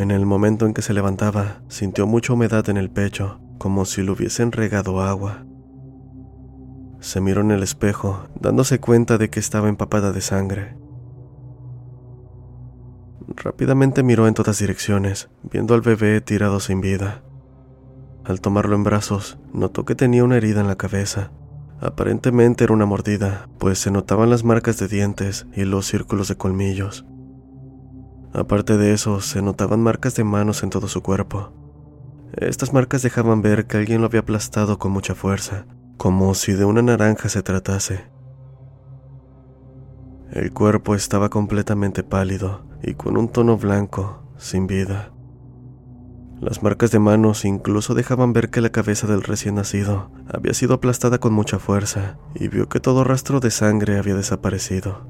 En 0.00 0.10
el 0.10 0.24
momento 0.24 0.64
en 0.64 0.72
que 0.72 0.80
se 0.80 0.94
levantaba, 0.94 1.60
sintió 1.68 2.06
mucha 2.06 2.32
humedad 2.32 2.66
en 2.70 2.78
el 2.78 2.88
pecho, 2.88 3.38
como 3.58 3.84
si 3.84 4.02
le 4.02 4.10
hubiesen 4.10 4.50
regado 4.50 5.02
agua. 5.02 5.44
Se 7.00 7.20
miró 7.20 7.42
en 7.42 7.50
el 7.50 7.62
espejo, 7.62 8.22
dándose 8.40 8.80
cuenta 8.80 9.18
de 9.18 9.28
que 9.28 9.40
estaba 9.40 9.68
empapada 9.68 10.10
de 10.10 10.22
sangre. 10.22 10.74
Rápidamente 13.36 14.02
miró 14.02 14.26
en 14.26 14.32
todas 14.32 14.58
direcciones, 14.58 15.28
viendo 15.42 15.74
al 15.74 15.82
bebé 15.82 16.22
tirado 16.22 16.60
sin 16.60 16.80
vida. 16.80 17.22
Al 18.24 18.40
tomarlo 18.40 18.76
en 18.76 18.84
brazos, 18.84 19.38
notó 19.52 19.84
que 19.84 19.94
tenía 19.94 20.24
una 20.24 20.38
herida 20.38 20.62
en 20.62 20.66
la 20.66 20.76
cabeza. 20.76 21.30
Aparentemente 21.78 22.64
era 22.64 22.72
una 22.72 22.86
mordida, 22.86 23.50
pues 23.58 23.78
se 23.78 23.90
notaban 23.90 24.30
las 24.30 24.44
marcas 24.44 24.78
de 24.78 24.88
dientes 24.88 25.46
y 25.54 25.66
los 25.66 25.84
círculos 25.84 26.28
de 26.28 26.36
colmillos. 26.36 27.04
Aparte 28.32 28.76
de 28.76 28.92
eso, 28.92 29.20
se 29.20 29.42
notaban 29.42 29.82
marcas 29.82 30.14
de 30.14 30.24
manos 30.24 30.62
en 30.62 30.70
todo 30.70 30.88
su 30.88 31.02
cuerpo. 31.02 31.52
Estas 32.32 32.72
marcas 32.72 33.02
dejaban 33.02 33.42
ver 33.42 33.66
que 33.66 33.76
alguien 33.76 34.00
lo 34.00 34.06
había 34.06 34.20
aplastado 34.20 34.78
con 34.78 34.92
mucha 34.92 35.14
fuerza, 35.14 35.66
como 35.96 36.34
si 36.34 36.52
de 36.52 36.64
una 36.64 36.82
naranja 36.82 37.28
se 37.28 37.42
tratase. 37.42 38.08
El 40.30 40.52
cuerpo 40.52 40.94
estaba 40.94 41.28
completamente 41.28 42.04
pálido 42.04 42.62
y 42.82 42.94
con 42.94 43.16
un 43.16 43.28
tono 43.28 43.56
blanco, 43.56 44.22
sin 44.38 44.68
vida. 44.68 45.12
Las 46.40 46.62
marcas 46.62 46.92
de 46.92 47.00
manos 47.00 47.44
incluso 47.44 47.94
dejaban 47.94 48.32
ver 48.32 48.48
que 48.48 48.60
la 48.60 48.70
cabeza 48.70 49.08
del 49.08 49.22
recién 49.22 49.56
nacido 49.56 50.10
había 50.32 50.54
sido 50.54 50.74
aplastada 50.74 51.18
con 51.18 51.32
mucha 51.32 51.58
fuerza 51.58 52.16
y 52.34 52.48
vio 52.48 52.68
que 52.68 52.80
todo 52.80 53.02
rastro 53.04 53.40
de 53.40 53.50
sangre 53.50 53.98
había 53.98 54.14
desaparecido. 54.14 55.09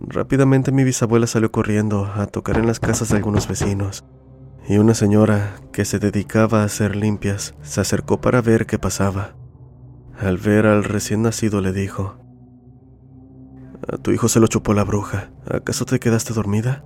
Rápidamente 0.00 0.72
mi 0.72 0.84
bisabuela 0.84 1.26
salió 1.26 1.50
corriendo 1.50 2.06
a 2.06 2.26
tocar 2.26 2.58
en 2.58 2.66
las 2.66 2.80
casas 2.80 3.08
de 3.08 3.16
algunos 3.16 3.48
vecinos 3.48 4.04
y 4.68 4.78
una 4.78 4.94
señora 4.94 5.56
que 5.72 5.84
se 5.84 5.98
dedicaba 5.98 6.62
a 6.62 6.64
hacer 6.64 6.96
limpias 6.96 7.54
se 7.62 7.80
acercó 7.80 8.20
para 8.20 8.42
ver 8.42 8.66
qué 8.66 8.78
pasaba. 8.78 9.34
Al 10.18 10.38
ver 10.38 10.66
al 10.66 10.84
recién 10.84 11.22
nacido 11.22 11.60
le 11.60 11.72
dijo, 11.72 12.16
A 13.86 13.96
tu 13.98 14.10
hijo 14.10 14.28
se 14.28 14.40
lo 14.40 14.48
chupó 14.48 14.74
la 14.74 14.84
bruja, 14.84 15.30
¿acaso 15.48 15.84
te 15.84 16.00
quedaste 16.00 16.34
dormida? 16.34 16.84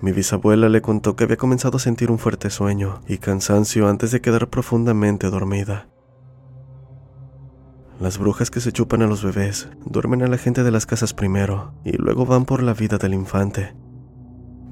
Mi 0.00 0.12
bisabuela 0.12 0.68
le 0.68 0.82
contó 0.82 1.14
que 1.14 1.24
había 1.24 1.36
comenzado 1.36 1.76
a 1.76 1.80
sentir 1.80 2.10
un 2.10 2.18
fuerte 2.18 2.50
sueño 2.50 3.00
y 3.06 3.18
cansancio 3.18 3.88
antes 3.88 4.10
de 4.10 4.20
quedar 4.20 4.50
profundamente 4.50 5.30
dormida. 5.30 5.88
Las 8.02 8.18
brujas 8.18 8.50
que 8.50 8.60
se 8.60 8.72
chupan 8.72 9.02
a 9.02 9.06
los 9.06 9.22
bebés 9.22 9.68
duermen 9.86 10.24
a 10.24 10.26
la 10.26 10.36
gente 10.36 10.64
de 10.64 10.72
las 10.72 10.86
casas 10.86 11.14
primero 11.14 11.72
y 11.84 11.92
luego 11.92 12.26
van 12.26 12.46
por 12.46 12.60
la 12.60 12.74
vida 12.74 12.98
del 12.98 13.14
infante, 13.14 13.76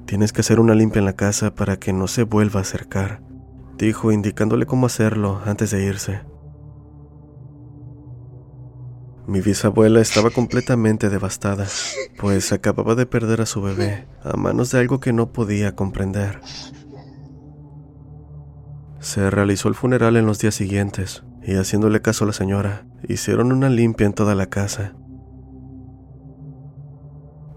Tienes 0.04 0.32
que 0.32 0.40
hacer 0.40 0.58
una 0.58 0.74
limpia 0.74 0.98
en 0.98 1.04
la 1.04 1.12
casa 1.12 1.54
para 1.54 1.78
que 1.78 1.92
no 1.92 2.08
se 2.08 2.24
vuelva 2.24 2.58
a 2.58 2.62
acercar, 2.62 3.22
dijo 3.78 4.10
indicándole 4.10 4.66
cómo 4.66 4.86
hacerlo 4.86 5.40
antes 5.44 5.70
de 5.70 5.84
irse. 5.84 6.22
Mi 9.28 9.40
bisabuela 9.40 10.00
estaba 10.00 10.30
completamente 10.30 11.08
devastada, 11.08 11.68
pues 12.18 12.52
acababa 12.52 12.96
de 12.96 13.06
perder 13.06 13.42
a 13.42 13.46
su 13.46 13.62
bebé 13.62 14.08
a 14.24 14.36
manos 14.36 14.72
de 14.72 14.80
algo 14.80 14.98
que 14.98 15.12
no 15.12 15.30
podía 15.30 15.76
comprender. 15.76 16.40
Se 18.98 19.30
realizó 19.30 19.68
el 19.68 19.76
funeral 19.76 20.16
en 20.16 20.26
los 20.26 20.40
días 20.40 20.56
siguientes 20.56 21.22
y 21.42 21.54
haciéndole 21.54 22.02
caso 22.02 22.24
a 22.24 22.28
la 22.28 22.32
señora, 22.32 22.86
hicieron 23.08 23.52
una 23.52 23.68
limpia 23.68 24.06
en 24.06 24.12
toda 24.12 24.34
la 24.34 24.46
casa 24.46 24.94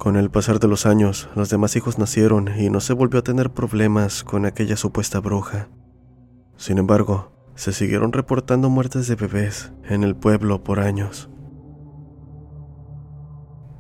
con 0.04 0.18
el 0.18 0.30
pasar 0.30 0.60
de 0.60 0.68
los 0.68 0.86
años, 0.86 1.30
los 1.34 1.50
demás 1.50 1.78
hijos 1.78 1.98
nacieron 1.98 2.50
y 2.60 2.70
no 2.70 2.82
se 2.82 2.92
volvió 2.92 3.22
a 3.22 3.24
tener 3.24 3.52
problemas 3.52 4.25
con 4.25 4.46
aquella 4.46 4.75
supuesta 4.75 5.22
bruja. 5.22 5.70
Sin 6.58 6.78
embargo, 6.78 7.32
se 7.56 7.72
siguieron 7.72 8.12
reportando 8.12 8.70
muertes 8.70 9.08
de 9.08 9.16
bebés 9.16 9.72
en 9.88 10.04
el 10.04 10.18
pueblo 10.18 10.62
por 10.62 10.82
años. 10.82 11.30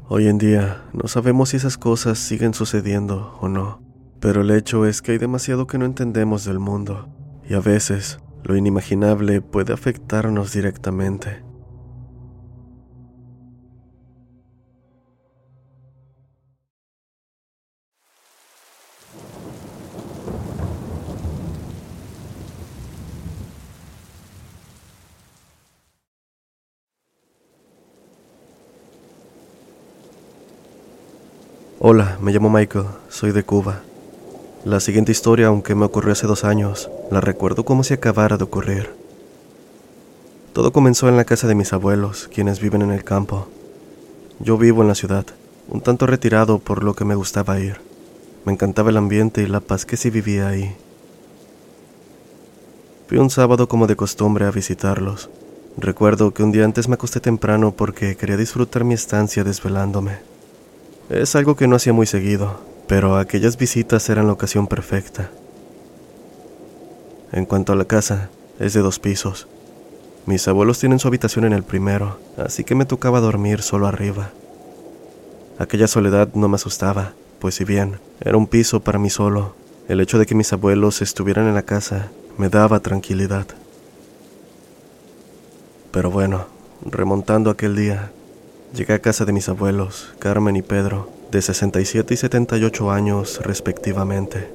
Hoy 0.07 0.29
en 0.29 0.37
día 0.37 0.85
no 0.93 1.09
sabemos 1.09 1.49
si 1.49 1.57
esas 1.57 1.77
cosas 1.77 2.19
siguen 2.19 2.53
sucediendo 2.53 3.37
o 3.41 3.49
no, 3.49 3.83
pero 4.21 4.43
el 4.43 4.51
hecho 4.51 4.85
es 4.85 5.01
que 5.01 5.11
hay 5.11 5.17
demasiado 5.17 5.67
que 5.67 5.77
no 5.77 5.83
entendemos 5.83 6.45
del 6.45 6.59
mundo 6.59 7.09
y 7.43 7.53
a 7.53 7.59
veces 7.59 8.19
lo 8.43 8.57
inimaginable 8.57 9.41
puede 9.41 9.73
afectarnos 9.73 10.51
directamente. 10.51 11.43
Hola, 31.85 32.17
me 32.21 32.31
llamo 32.31 32.49
Michael, 32.49 32.85
soy 33.09 33.33
de 33.33 33.43
Cuba. 33.43 33.83
La 34.65 34.79
siguiente 34.79 35.11
historia, 35.11 35.47
aunque 35.47 35.75
me 35.75 35.83
ocurrió 35.83 36.13
hace 36.13 36.25
dos 36.25 36.45
años, 36.45 36.89
la 37.11 37.19
recuerdo 37.19 37.65
como 37.65 37.83
si 37.83 37.93
acabara 37.93 38.37
de 38.37 38.45
ocurrir. 38.45 38.91
Todo 40.53 40.71
comenzó 40.71 41.09
en 41.09 41.17
la 41.17 41.25
casa 41.25 41.47
de 41.47 41.55
mis 41.55 41.73
abuelos, 41.73 42.29
quienes 42.33 42.61
viven 42.61 42.81
en 42.81 42.91
el 42.91 43.03
campo. 43.03 43.49
Yo 44.39 44.57
vivo 44.57 44.81
en 44.81 44.87
la 44.87 44.95
ciudad, 44.95 45.25
un 45.67 45.81
tanto 45.81 46.07
retirado 46.07 46.59
por 46.59 46.81
lo 46.81 46.93
que 46.93 47.03
me 47.03 47.15
gustaba 47.15 47.59
ir. 47.59 47.81
Me 48.45 48.53
encantaba 48.53 48.89
el 48.89 48.95
ambiente 48.95 49.41
y 49.41 49.47
la 49.47 49.59
paz 49.59 49.85
que 49.85 49.97
sí 49.97 50.09
vivía 50.09 50.47
ahí. 50.47 50.73
Fui 53.09 53.17
un 53.17 53.29
sábado 53.29 53.67
como 53.67 53.85
de 53.85 53.97
costumbre 53.97 54.45
a 54.45 54.51
visitarlos. 54.51 55.29
Recuerdo 55.75 56.33
que 56.33 56.41
un 56.41 56.53
día 56.53 56.63
antes 56.63 56.87
me 56.87 56.93
acosté 56.93 57.19
temprano 57.19 57.73
porque 57.75 58.15
quería 58.15 58.37
disfrutar 58.37 58.85
mi 58.85 58.93
estancia 58.93 59.43
desvelándome. 59.43 60.19
Es 61.09 61.35
algo 61.35 61.57
que 61.57 61.67
no 61.67 61.75
hacía 61.75 61.91
muy 61.91 62.05
seguido, 62.05 62.61
pero 62.93 63.17
aquellas 63.17 63.57
visitas 63.57 64.07
eran 64.09 64.27
la 64.27 64.33
ocasión 64.33 64.67
perfecta. 64.67 65.31
En 67.31 67.47
cuanto 67.47 67.73
a 67.73 67.75
la 67.75 67.85
casa, 67.85 68.29
es 68.59 68.73
de 68.73 68.81
dos 68.81 68.99
pisos. 68.99 69.47
Mis 70.27 70.47
abuelos 70.47 70.77
tienen 70.77 70.99
su 70.99 71.07
habitación 71.07 71.45
en 71.45 71.53
el 71.53 71.63
primero, 71.63 72.19
así 72.37 72.63
que 72.63 72.75
me 72.75 72.85
tocaba 72.85 73.19
dormir 73.19 73.63
solo 73.63 73.87
arriba. 73.87 74.29
Aquella 75.57 75.87
soledad 75.87 76.29
no 76.35 76.47
me 76.47 76.53
asustaba, 76.53 77.13
pues 77.39 77.55
si 77.55 77.63
bien 77.63 77.97
era 78.21 78.37
un 78.37 78.45
piso 78.45 78.81
para 78.81 78.99
mí 78.99 79.09
solo, 79.09 79.55
el 79.87 79.99
hecho 79.99 80.19
de 80.19 80.27
que 80.27 80.35
mis 80.35 80.53
abuelos 80.53 81.01
estuvieran 81.01 81.47
en 81.47 81.55
la 81.55 81.63
casa 81.63 82.11
me 82.37 82.49
daba 82.49 82.79
tranquilidad. 82.79 83.47
Pero 85.89 86.11
bueno, 86.11 86.45
remontando 86.85 87.49
aquel 87.49 87.75
día, 87.75 88.11
llegué 88.71 88.93
a 88.93 88.99
casa 88.99 89.25
de 89.25 89.33
mis 89.33 89.49
abuelos, 89.49 90.13
Carmen 90.19 90.55
y 90.55 90.61
Pedro, 90.61 91.22
de 91.33 91.41
67 91.41 92.13
y 92.13 92.17
78 92.17 92.91
años 92.91 93.41
respectivamente. 93.43 94.49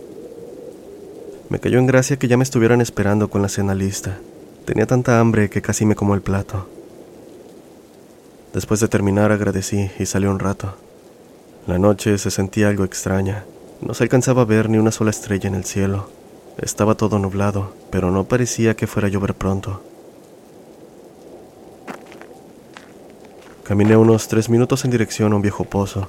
Me 1.48 1.58
cayó 1.58 1.78
en 1.80 1.86
gracia 1.86 2.18
que 2.18 2.28
ya 2.28 2.36
me 2.36 2.44
estuvieran 2.44 2.80
esperando 2.80 3.28
con 3.28 3.42
la 3.42 3.48
cena 3.48 3.74
lista. 3.74 4.18
Tenía 4.64 4.86
tanta 4.86 5.18
hambre 5.18 5.50
que 5.50 5.60
casi 5.60 5.84
me 5.84 5.96
como 5.96 6.14
el 6.14 6.22
plato. 6.22 6.68
Después 8.54 8.78
de 8.78 8.86
terminar 8.86 9.32
agradecí 9.32 9.90
y 9.98 10.06
salí 10.06 10.26
un 10.26 10.38
rato. 10.38 10.76
La 11.66 11.78
noche 11.78 12.16
se 12.16 12.30
sentía 12.30 12.68
algo 12.68 12.84
extraña. 12.84 13.44
No 13.80 13.92
se 13.92 14.04
alcanzaba 14.04 14.42
a 14.42 14.46
ver 14.46 14.70
ni 14.70 14.78
una 14.78 14.92
sola 14.92 15.10
estrella 15.10 15.48
en 15.48 15.56
el 15.56 15.64
cielo. 15.64 16.08
Estaba 16.58 16.94
todo 16.94 17.18
nublado, 17.18 17.72
pero 17.90 18.12
no 18.12 18.24
parecía 18.24 18.76
que 18.76 18.86
fuera 18.86 19.08
a 19.08 19.10
llover 19.10 19.34
pronto. 19.34 19.82
Caminé 23.64 23.96
unos 23.96 24.28
tres 24.28 24.48
minutos 24.48 24.84
en 24.84 24.92
dirección 24.92 25.32
a 25.32 25.36
un 25.36 25.42
viejo 25.42 25.64
pozo, 25.64 26.08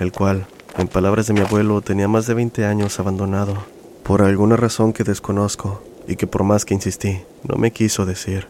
el 0.00 0.12
cual, 0.12 0.46
en 0.78 0.88
palabras 0.88 1.26
de 1.26 1.34
mi 1.34 1.40
abuelo, 1.40 1.80
tenía 1.82 2.08
más 2.08 2.26
de 2.26 2.34
20 2.34 2.64
años 2.64 2.98
abandonado 2.98 3.54
por 4.02 4.22
alguna 4.22 4.56
razón 4.56 4.92
que 4.92 5.04
desconozco 5.04 5.82
y 6.08 6.16
que 6.16 6.26
por 6.26 6.42
más 6.42 6.64
que 6.64 6.74
insistí, 6.74 7.20
no 7.46 7.56
me 7.56 7.70
quiso 7.70 8.06
decir. 8.06 8.48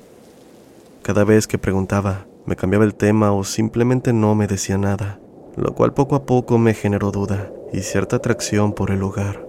Cada 1.03 1.25
vez 1.25 1.47
que 1.47 1.59
preguntaba, 1.59 2.25
me 2.47 2.57
cambiaba 2.57 2.85
el 2.85 2.95
tema 2.95 3.33
o 3.33 3.45
simplemente 3.45 4.13
no 4.13 4.35
me 4.35 4.47
decía 4.47 4.79
nada, 4.79 5.19
lo 5.57 5.75
cual 5.75 5.93
poco 5.93 6.15
a 6.15 6.25
poco 6.25 6.57
me 6.57 6.73
generó 6.73 7.11
duda 7.11 7.51
y 7.73 7.81
cierta 7.81 8.17
atracción 8.17 8.73
por 8.73 8.91
el 8.91 9.01
lugar. 9.01 9.45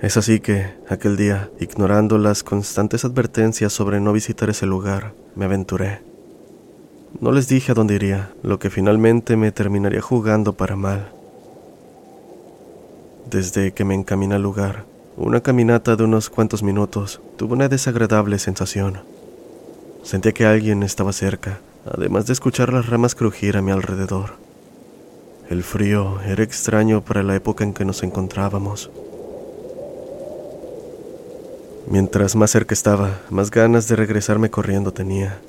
Es 0.00 0.16
así 0.16 0.40
que, 0.40 0.74
aquel 0.88 1.16
día, 1.16 1.50
ignorando 1.60 2.18
las 2.18 2.42
constantes 2.42 3.04
advertencias 3.04 3.72
sobre 3.72 4.00
no 4.00 4.12
visitar 4.12 4.50
ese 4.50 4.66
lugar, 4.66 5.14
me 5.36 5.44
aventuré. 5.44 6.11
No 7.20 7.30
les 7.30 7.48
dije 7.48 7.72
a 7.72 7.74
dónde 7.74 7.94
iría, 7.94 8.32
lo 8.42 8.58
que 8.58 8.70
finalmente 8.70 9.36
me 9.36 9.52
terminaría 9.52 10.00
jugando 10.00 10.54
para 10.54 10.76
mal. 10.76 11.12
Desde 13.30 13.72
que 13.72 13.84
me 13.84 13.94
encaminé 13.94 14.34
al 14.34 14.42
lugar, 14.42 14.84
una 15.16 15.40
caminata 15.40 15.94
de 15.94 16.04
unos 16.04 16.30
cuantos 16.30 16.62
minutos, 16.62 17.20
tuve 17.36 17.52
una 17.54 17.68
desagradable 17.68 18.38
sensación. 18.38 19.00
Sentía 20.02 20.32
que 20.32 20.46
alguien 20.46 20.82
estaba 20.82 21.12
cerca, 21.12 21.60
además 21.84 22.26
de 22.26 22.32
escuchar 22.32 22.72
las 22.72 22.86
ramas 22.86 23.14
crujir 23.14 23.56
a 23.56 23.62
mi 23.62 23.70
alrededor. 23.70 24.34
El 25.48 25.62
frío 25.62 26.20
era 26.26 26.42
extraño 26.42 27.02
para 27.02 27.22
la 27.22 27.36
época 27.36 27.62
en 27.62 27.74
que 27.74 27.84
nos 27.84 28.02
encontrábamos. 28.02 28.90
Mientras 31.86 32.36
más 32.36 32.50
cerca 32.50 32.74
estaba, 32.74 33.20
más 33.28 33.50
ganas 33.50 33.86
de 33.86 33.96
regresarme 33.96 34.50
corriendo 34.50 34.92
tenía. 34.92 35.40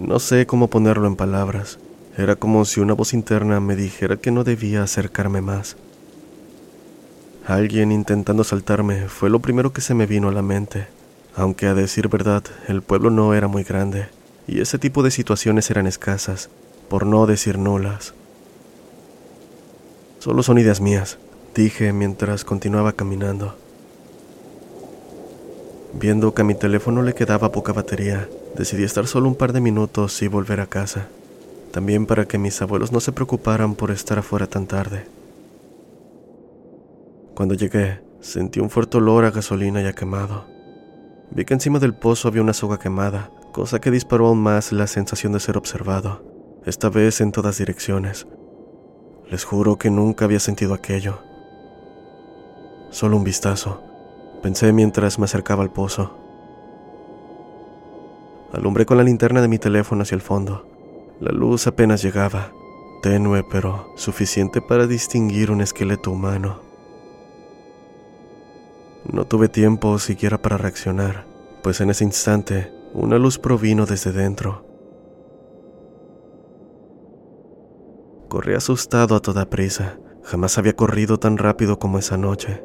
No 0.00 0.20
sé 0.20 0.46
cómo 0.46 0.68
ponerlo 0.68 1.08
en 1.08 1.16
palabras. 1.16 1.78
Era 2.16 2.36
como 2.36 2.64
si 2.64 2.80
una 2.80 2.94
voz 2.94 3.14
interna 3.14 3.58
me 3.58 3.74
dijera 3.74 4.16
que 4.16 4.30
no 4.30 4.44
debía 4.44 4.82
acercarme 4.82 5.40
más. 5.40 5.76
Alguien 7.46 7.90
intentando 7.90 8.44
saltarme 8.44 9.08
fue 9.08 9.28
lo 9.28 9.40
primero 9.40 9.72
que 9.72 9.80
se 9.80 9.94
me 9.94 10.06
vino 10.06 10.28
a 10.28 10.32
la 10.32 10.42
mente, 10.42 10.86
aunque 11.34 11.66
a 11.66 11.74
decir 11.74 12.08
verdad, 12.08 12.44
el 12.68 12.82
pueblo 12.82 13.10
no 13.10 13.34
era 13.34 13.48
muy 13.48 13.64
grande, 13.64 14.08
y 14.46 14.60
ese 14.60 14.78
tipo 14.78 15.02
de 15.02 15.10
situaciones 15.10 15.70
eran 15.70 15.86
escasas, 15.86 16.50
por 16.88 17.06
no 17.06 17.26
decir 17.26 17.58
nulas. 17.58 18.14
Solo 20.18 20.42
son 20.42 20.58
ideas 20.58 20.80
mías, 20.80 21.18
dije 21.54 21.92
mientras 21.92 22.44
continuaba 22.44 22.92
caminando. 22.92 23.56
Viendo 25.94 26.34
que 26.34 26.42
a 26.42 26.44
mi 26.44 26.54
teléfono 26.54 27.02
le 27.02 27.14
quedaba 27.14 27.50
poca 27.50 27.72
batería, 27.72 28.28
decidí 28.56 28.84
estar 28.84 29.06
solo 29.06 29.28
un 29.28 29.34
par 29.34 29.52
de 29.52 29.60
minutos 29.60 30.20
y 30.22 30.28
volver 30.28 30.60
a 30.60 30.66
casa, 30.66 31.08
también 31.72 32.06
para 32.06 32.26
que 32.26 32.38
mis 32.38 32.60
abuelos 32.60 32.92
no 32.92 33.00
se 33.00 33.12
preocuparan 33.12 33.74
por 33.74 33.90
estar 33.90 34.18
afuera 34.18 34.46
tan 34.46 34.66
tarde. 34.66 35.06
Cuando 37.34 37.54
llegué, 37.54 38.00
sentí 38.20 38.60
un 38.60 38.68
fuerte 38.68 38.98
olor 38.98 39.24
a 39.24 39.30
gasolina 39.30 39.80
ya 39.80 39.94
quemado. 39.94 40.44
Vi 41.30 41.44
que 41.44 41.54
encima 41.54 41.78
del 41.78 41.94
pozo 41.94 42.28
había 42.28 42.42
una 42.42 42.52
soga 42.52 42.78
quemada, 42.78 43.30
cosa 43.52 43.80
que 43.80 43.90
disparó 43.90 44.26
aún 44.28 44.40
más 44.40 44.72
la 44.72 44.86
sensación 44.86 45.32
de 45.32 45.40
ser 45.40 45.56
observado, 45.56 46.22
esta 46.66 46.90
vez 46.90 47.20
en 47.20 47.32
todas 47.32 47.58
direcciones. 47.58 48.26
Les 49.30 49.44
juro 49.44 49.78
que 49.78 49.90
nunca 49.90 50.26
había 50.26 50.40
sentido 50.40 50.74
aquello. 50.74 51.20
Solo 52.90 53.16
un 53.16 53.24
vistazo, 53.24 53.82
pensé 54.42 54.72
mientras 54.72 55.18
me 55.18 55.24
acercaba 55.24 55.62
al 55.62 55.70
pozo. 55.70 56.16
Alumbré 58.52 58.86
con 58.86 58.96
la 58.96 59.04
linterna 59.04 59.42
de 59.42 59.48
mi 59.48 59.58
teléfono 59.58 60.02
hacia 60.02 60.14
el 60.14 60.22
fondo. 60.22 60.66
La 61.20 61.32
luz 61.32 61.66
apenas 61.66 62.02
llegaba, 62.02 62.52
tenue 63.02 63.44
pero 63.44 63.92
suficiente 63.96 64.62
para 64.62 64.86
distinguir 64.86 65.50
un 65.50 65.60
esqueleto 65.60 66.10
humano. 66.10 66.60
No 69.10 69.26
tuve 69.26 69.48
tiempo 69.48 69.98
siquiera 69.98 70.40
para 70.40 70.56
reaccionar, 70.56 71.26
pues 71.62 71.80
en 71.80 71.90
ese 71.90 72.04
instante 72.04 72.72
una 72.94 73.18
luz 73.18 73.38
provino 73.38 73.86
desde 73.86 74.12
dentro. 74.12 74.64
Corrí 78.28 78.54
asustado 78.54 79.16
a 79.16 79.20
toda 79.20 79.48
prisa. 79.48 79.98
Jamás 80.22 80.58
había 80.58 80.76
corrido 80.76 81.18
tan 81.18 81.38
rápido 81.38 81.78
como 81.78 81.98
esa 81.98 82.18
noche. 82.18 82.62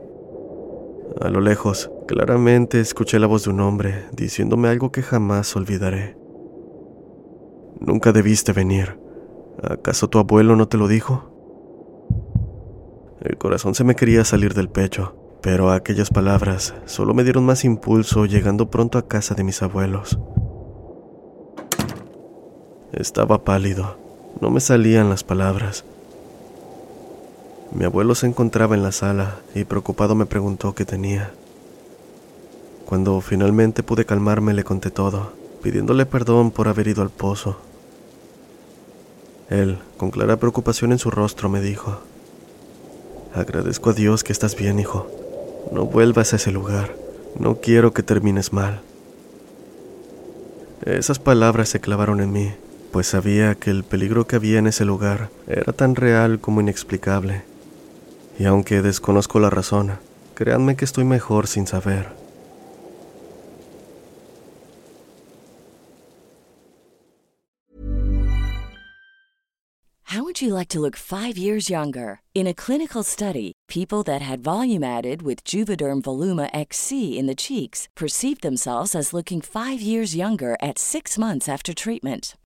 A 1.21 1.29
lo 1.29 1.41
lejos, 1.41 1.91
claramente 2.07 2.79
escuché 2.79 3.19
la 3.19 3.27
voz 3.27 3.45
de 3.45 3.51
un 3.51 3.59
hombre 3.61 4.05
diciéndome 4.11 4.67
algo 4.67 4.91
que 4.91 5.03
jamás 5.03 5.55
olvidaré. 5.55 6.17
Nunca 7.79 8.11
debiste 8.11 8.53
venir. 8.53 8.97
¿Acaso 9.61 10.09
tu 10.09 10.19
abuelo 10.19 10.55
no 10.55 10.67
te 10.67 10.77
lo 10.77 10.87
dijo? 10.87 11.29
El 13.21 13.37
corazón 13.37 13.75
se 13.75 13.83
me 13.83 13.95
quería 13.95 14.25
salir 14.25 14.53
del 14.53 14.69
pecho. 14.69 15.15
Pero 15.43 15.71
aquellas 15.71 16.09
palabras 16.09 16.73
solo 16.85 17.13
me 17.13 17.25
dieron 17.25 17.45
más 17.45 17.65
impulso 17.65 18.25
llegando 18.25 18.69
pronto 18.69 18.97
a 18.97 19.09
casa 19.09 19.35
de 19.35 19.43
mis 19.43 19.61
abuelos. 19.61 20.17
Estaba 22.93 23.43
pálido, 23.43 23.97
no 24.39 24.49
me 24.51 24.61
salían 24.61 25.09
las 25.09 25.25
palabras. 25.25 25.83
Mi 27.73 27.85
abuelo 27.85 28.13
se 28.13 28.27
encontraba 28.27 28.75
en 28.75 28.83
la 28.83 28.91
sala 28.91 29.39
y 29.55 29.63
preocupado 29.63 30.13
me 30.13 30.27
preguntó 30.27 30.75
qué 30.75 30.85
tenía. 30.85 31.31
Cuando 32.85 33.19
finalmente 33.19 33.81
pude 33.81 34.05
calmarme 34.05 34.53
le 34.53 34.63
conté 34.63 34.91
todo, 34.91 35.33
pidiéndole 35.63 36.05
perdón 36.05 36.51
por 36.51 36.67
haber 36.67 36.87
ido 36.87 37.01
al 37.01 37.09
pozo. 37.09 37.57
Él, 39.49 39.79
con 39.97 40.11
clara 40.11 40.37
preocupación 40.37 40.91
en 40.91 40.99
su 40.99 41.09
rostro, 41.09 41.49
me 41.49 41.61
dijo, 41.61 41.97
Agradezco 43.33 43.89
a 43.89 43.93
Dios 43.93 44.23
que 44.23 44.33
estás 44.33 44.55
bien, 44.55 44.79
hijo. 44.79 45.07
No 45.71 45.85
vuelvas 45.85 46.33
a 46.33 46.35
ese 46.35 46.51
lugar. 46.51 46.95
No 47.39 47.55
quiero 47.55 47.91
que 47.91 48.03
termines 48.03 48.53
mal. 48.53 48.81
Esas 50.85 51.17
palabras 51.17 51.69
se 51.69 51.79
clavaron 51.79 52.21
en 52.21 52.31
mí, 52.31 52.51
pues 52.91 53.07
sabía 53.07 53.55
que 53.55 53.71
el 53.71 53.83
peligro 53.83 54.27
que 54.27 54.35
había 54.35 54.59
en 54.59 54.67
ese 54.67 54.85
lugar 54.85 55.31
era 55.47 55.73
tan 55.73 55.95
real 55.95 56.39
como 56.39 56.61
inexplicable. 56.61 57.52
Aunque 58.45 58.81
desconozco 58.81 59.39
la 59.39 59.49
razón, 59.49 59.99
créanme 60.35 60.75
que 60.75 60.85
estoy 60.85 61.03
mejor 61.05 61.47
sin 61.47 61.67
saber. 61.67 62.23
How 70.13 70.23
would 70.23 70.41
you 70.41 70.53
like 70.53 70.69
to 70.69 70.79
look 70.79 70.95
five 70.95 71.37
years 71.39 71.71
younger? 71.71 72.19
In 72.35 72.45
a 72.45 72.53
clinical 72.53 73.01
study, 73.01 73.53
people 73.67 74.03
that 74.03 74.21
had 74.21 74.43
volume 74.43 74.83
added 74.83 75.23
with 75.23 75.43
Juvederm 75.43 76.03
Voluma 76.03 76.49
XC 76.53 77.17
in 77.17 77.25
the 77.25 77.33
cheeks 77.33 77.87
perceived 77.95 78.41
themselves 78.43 78.93
as 78.93 79.13
looking 79.13 79.41
five 79.41 79.81
years 79.81 80.15
younger 80.15 80.55
at 80.61 80.77
six 80.77 81.17
months 81.17 81.49
after 81.49 81.73
treatment. 81.73 82.35